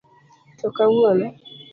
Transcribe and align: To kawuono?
To 0.59 0.67
kawuono? 0.75 1.27